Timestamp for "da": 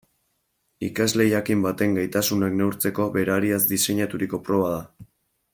4.79-4.85